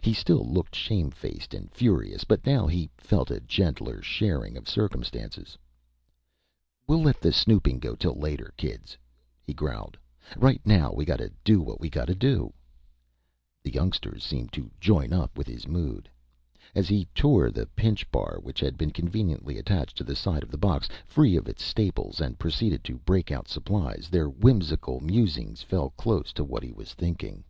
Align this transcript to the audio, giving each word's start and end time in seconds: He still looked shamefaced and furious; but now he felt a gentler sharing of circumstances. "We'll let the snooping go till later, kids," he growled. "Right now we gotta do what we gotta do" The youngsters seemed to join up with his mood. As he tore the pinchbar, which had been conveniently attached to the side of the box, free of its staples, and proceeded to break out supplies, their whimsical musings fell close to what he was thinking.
He 0.00 0.12
still 0.12 0.44
looked 0.44 0.74
shamefaced 0.74 1.54
and 1.54 1.70
furious; 1.72 2.24
but 2.24 2.44
now 2.44 2.66
he 2.66 2.90
felt 2.98 3.30
a 3.30 3.38
gentler 3.38 4.02
sharing 4.02 4.56
of 4.56 4.68
circumstances. 4.68 5.56
"We'll 6.88 7.02
let 7.02 7.20
the 7.20 7.32
snooping 7.32 7.78
go 7.78 7.94
till 7.94 8.16
later, 8.16 8.52
kids," 8.56 8.98
he 9.40 9.54
growled. 9.54 9.96
"Right 10.36 10.60
now 10.66 10.92
we 10.92 11.04
gotta 11.04 11.30
do 11.44 11.60
what 11.60 11.78
we 11.80 11.88
gotta 11.90 12.16
do" 12.16 12.52
The 13.62 13.70
youngsters 13.72 14.24
seemed 14.24 14.52
to 14.54 14.68
join 14.80 15.12
up 15.12 15.38
with 15.38 15.46
his 15.46 15.68
mood. 15.68 16.08
As 16.74 16.88
he 16.88 17.04
tore 17.14 17.52
the 17.52 17.66
pinchbar, 17.66 18.40
which 18.42 18.58
had 18.58 18.76
been 18.76 18.90
conveniently 18.90 19.58
attached 19.58 19.96
to 19.98 20.02
the 20.02 20.16
side 20.16 20.42
of 20.42 20.50
the 20.50 20.58
box, 20.58 20.88
free 21.06 21.36
of 21.36 21.46
its 21.48 21.62
staples, 21.64 22.20
and 22.20 22.36
proceeded 22.36 22.82
to 22.82 22.98
break 22.98 23.30
out 23.30 23.46
supplies, 23.46 24.08
their 24.10 24.28
whimsical 24.28 24.98
musings 24.98 25.62
fell 25.62 25.90
close 25.90 26.32
to 26.32 26.42
what 26.42 26.64
he 26.64 26.72
was 26.72 26.94
thinking. 26.94 27.44